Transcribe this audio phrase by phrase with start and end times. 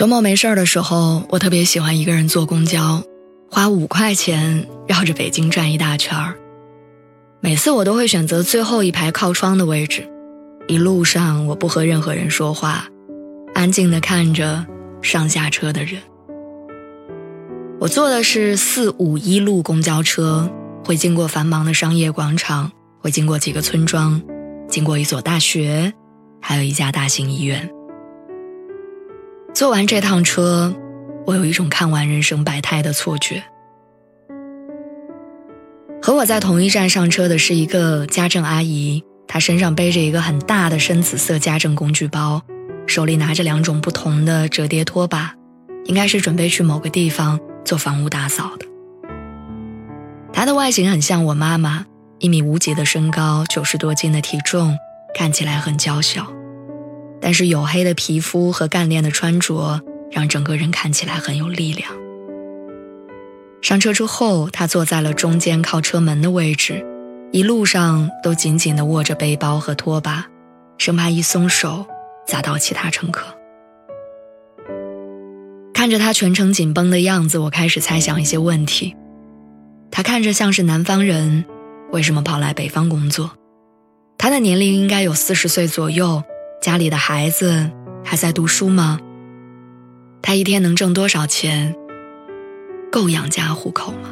[0.00, 3.02] 周末没事儿的时候，我特别喜欢一个人坐公交，
[3.50, 6.38] 花五块钱绕着北京转一大圈儿。
[7.40, 10.08] 每次我都会选择最后一排靠窗的位置，
[10.68, 12.86] 一路上我不和任何人说话，
[13.54, 14.64] 安静的看着
[15.02, 16.00] 上下车的人。
[17.78, 20.50] 我坐的是四五一路公交车，
[20.82, 24.18] 会经过繁忙的商业广场，会经过几个村庄，
[24.66, 25.92] 经过一所大学，
[26.40, 27.70] 还有一家大型医院。
[29.60, 30.74] 坐完这趟车，
[31.26, 33.44] 我有一种看完人生百态的错觉。
[36.00, 42.40] 和我在同一站上车的是一个家政阿姨，她身上背着一个很大的深紫色家政工具包，
[42.86, 45.34] 手里拿着两种不同的折叠拖把，
[45.84, 48.64] 应该是准备去某个地方做房屋打扫的。
[50.32, 51.84] 她的外形很像我妈妈，
[52.18, 54.74] 一米五几的身高，九十多斤的体重，
[55.14, 56.32] 看起来很娇小。
[57.20, 61.92] 但是黝黑的皮肤和干练的穿着，让整个人看起来很有力量。
[63.62, 66.84] 上车之后，他坐在了中间靠车门的位置，
[67.30, 70.26] 一路上都紧紧地握着背包和拖把，
[70.78, 71.84] 生怕一松手
[72.26, 73.26] 砸到其他乘客。
[75.74, 78.96] 看着他全程紧绷的样子，我开始猜想一些问题：
[79.90, 81.44] 他看着像是南方人，
[81.92, 83.30] 为什么跑来北方工作？
[84.16, 86.22] 他的年龄应该有四十岁左右。
[86.60, 87.70] 家里的孩子
[88.04, 89.00] 还在读书吗？
[90.20, 91.74] 他一天能挣多少钱？
[92.92, 94.10] 够养家糊口吗？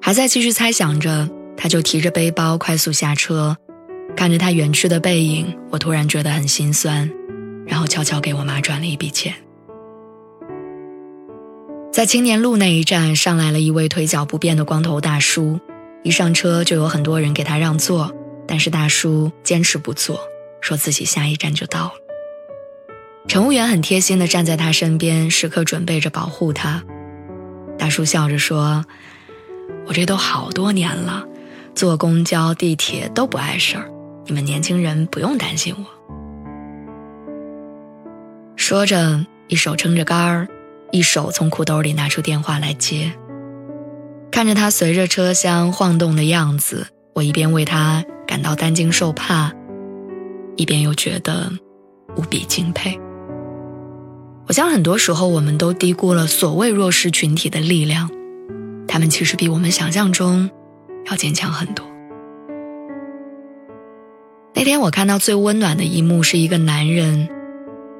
[0.00, 1.28] 还在继续猜想着，
[1.58, 3.54] 他就提着背包快速下车，
[4.16, 7.10] 看着他远去的背影，我突然觉得很心酸，
[7.66, 9.34] 然后悄悄给我妈转了一笔钱。
[11.92, 15.60] 在青年路那一站，上来了一位腿脚不便的光头大叔，
[16.02, 18.10] 一上车就有很多人给他让座。
[18.50, 20.18] 但是大叔坚持不坐，
[20.60, 21.92] 说自己下一站就到了。
[23.28, 26.82] 乘务员很贴心地站在他身边，时刻准备着保护他。
[27.78, 28.84] 大叔笑着说
[29.86, 31.24] ：“我这都好多年了，
[31.76, 33.88] 坐公交、地铁都不碍事儿，
[34.26, 35.86] 你们年轻人不用担心我。”
[38.58, 40.48] 说着，一手撑着杆儿，
[40.90, 43.12] 一手从裤兜里拿出电话来接。
[44.32, 48.04] 看着他随着车厢晃动的样子，我一边为他。
[48.26, 49.52] 感到担惊受怕，
[50.54, 51.50] 一边又觉得
[52.16, 52.96] 无比敬佩。
[54.46, 58.08] 我想很多时候我们都低估了所谓弱势群体的力量，
[58.86, 60.48] 他们其实比我们想象中
[61.10, 61.84] 要坚强很多。
[64.54, 67.28] 那天我看到最温暖的一幕是一个男人，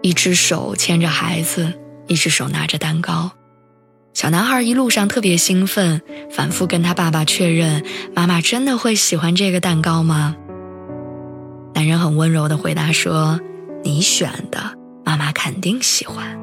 [0.00, 1.72] 一只手牵着孩子，
[2.06, 3.32] 一只手拿着蛋糕。
[4.12, 7.84] 小男孩一路上特别兴奋，反复跟他爸爸确认
[8.14, 10.36] ：“妈妈真的会喜欢这个蛋糕吗？”
[11.74, 13.40] 男人很温柔地回答说
[13.82, 16.38] ：“你选的，妈妈肯定喜欢。”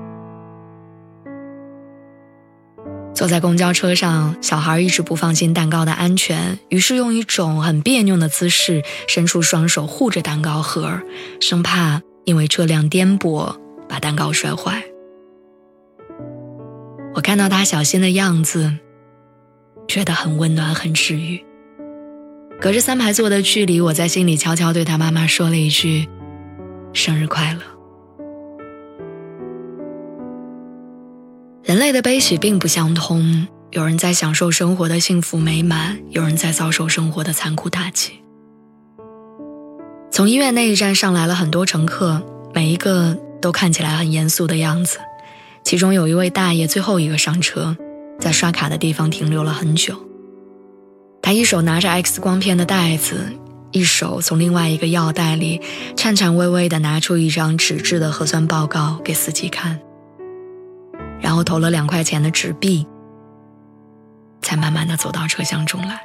[3.14, 11.02] 坐在公交车上，小孩一直不放心蛋糕的安全，于是用一种很别扭的姿势伸出双手护着蛋糕盒，
[11.42, 13.56] 生怕因为车辆颠簸
[13.90, 14.84] 把蛋糕摔坏。
[17.18, 18.78] 我看到他小心的样子，
[19.88, 21.44] 觉得很温暖，很治愈。
[22.62, 26.08] 隔着三排座的距离，我在心里悄悄对他妈妈说了一句
[26.94, 27.62] ：“生日快乐。”
[31.66, 38.12] 人类的悲喜并不相通，有人在享受生活的幸福美满，有人在遭受生活的残酷打击。
[40.12, 42.22] 从医院那一站上来了很多乘客，
[42.54, 45.00] 每一个都看起来很严肃的样子。
[45.68, 47.76] 其中有一位大爷最后一个上车，
[48.22, 49.98] 在刷卡的地方停留了很久。
[51.22, 53.34] 他一手拿着 X 光片的袋子，
[53.74, 55.60] 一手从另外一个药袋里
[55.98, 59.78] 颤颤巍巍地拿出一张纸质的核酸报告给司机看，
[61.20, 62.88] 然后投了两块钱的纸币，
[64.42, 66.00] 才慢慢地走到车厢中来。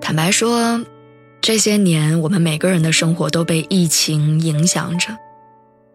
[0.00, 0.80] 坦白说，
[1.42, 5.14] 这些年我们每个人的生活都被疫情影响着。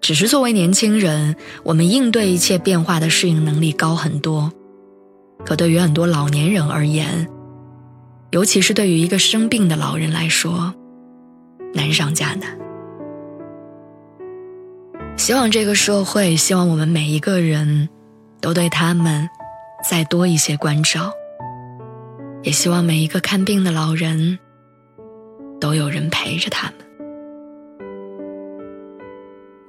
[0.04, 1.34] 只是作为年轻人，
[1.64, 4.52] 我们应对一切变化的适应能力高很多。
[5.46, 7.26] 可对于很多老年人而言，
[8.32, 10.74] 尤其是对于一个生病的老人来说，
[11.74, 12.60] 难上加难。
[15.16, 17.88] 希望这个社会，希望我们每一个人，
[18.42, 19.30] 都对他们
[19.90, 21.14] 再多一些关照。
[22.42, 24.38] 也希望每一个看病的老人，
[25.62, 26.83] 都有人陪着他们。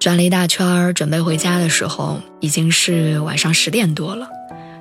[0.05, 4.29] 转了一大圈儿准备回家的时候，已经是晚上十点多了。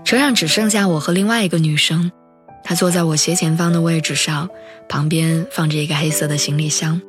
[0.03, 2.11] 车上只剩下我和另外一个女生，
[2.61, 4.49] 她坐在我斜前方的位置上，
[4.89, 7.01] 旁边放着一个黑色的行李箱。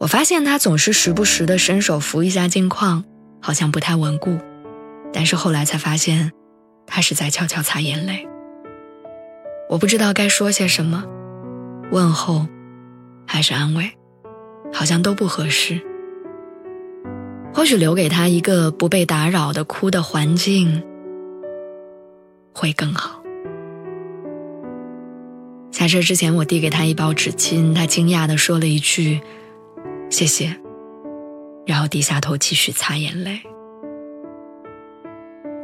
[0.00, 3.04] 我发现她总是时不时的伸手扶一下镜框，
[3.40, 4.36] 好像不太稳固。
[5.12, 6.32] 但是后来才发现，
[6.84, 8.26] 她是在悄悄擦眼泪。
[9.70, 11.04] 我不知道该说些什么，
[11.92, 12.48] 问候
[13.24, 13.88] 还是安慰，
[14.72, 15.80] 好像都不合适。
[17.58, 20.80] 或许留给他一个不被打扰的哭的环境。
[22.52, 23.20] 会更好。
[25.72, 29.20] 下车之前，我递给他一包纸巾，他惊讶地说了一句
[30.08, 30.54] ：“谢谢。”
[31.66, 33.40] 然后低下头继续擦眼泪。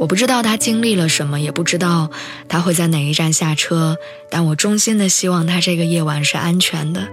[0.00, 2.10] 我不知道他经历了什么，也不知道
[2.48, 3.96] 他会在哪一站下车，
[4.32, 7.06] 但我衷心的希望他这个夜晚是安全的，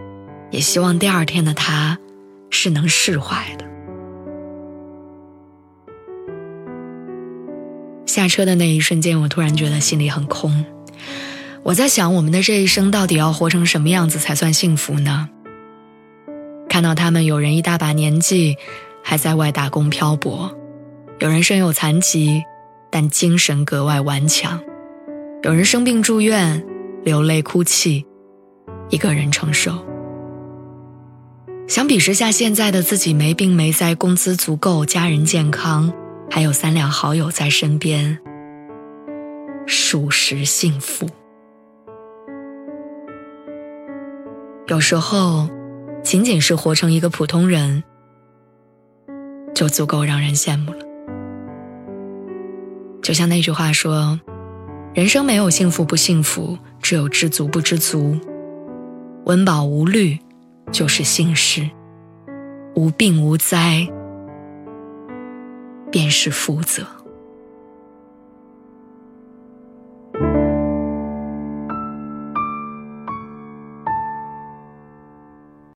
[0.49, 1.99] 也希望第二天的他
[2.49, 3.65] 是能释怀的。
[8.11, 10.65] 下车的那一瞬间，我突然觉得心里很空。
[11.63, 15.29] 我在想，我们的这一生到底要活成什么样子才算幸福呢？
[16.67, 18.57] 看到他们，有人一大把年纪
[19.01, 20.53] 还在外打工漂泊，
[21.19, 22.43] 有人身有残疾，
[22.91, 24.59] 但精神格外顽强；
[25.43, 26.61] 有人生病住院，
[27.05, 28.05] 流泪哭泣，
[28.89, 29.85] 一个人承受。
[31.69, 35.93] 相比之下，现在的自己没病没灾，工资足够，家人健康。
[36.33, 38.17] 还有三两好友在身边，
[39.67, 41.05] 属实幸福。
[44.67, 45.49] 有时候，
[46.01, 47.83] 仅仅是活成一个普通人，
[49.53, 50.79] 就足够让人羡慕了。
[53.01, 54.17] 就像那句话说
[54.95, 58.17] ：“人生没有幸福不幸福，只有知足不知足。
[59.25, 60.17] 温饱无虑
[60.71, 61.69] 就是幸事，
[62.73, 63.85] 无病无灾。”
[65.91, 67.00] 便是福泽。